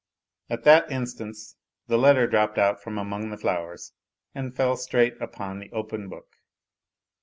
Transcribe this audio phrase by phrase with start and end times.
[0.49, 1.37] At that instant
[1.85, 3.91] the letter dropped out from 256 A LITTLE HERO among the flowera
[4.33, 6.37] and fell straight upon the open book.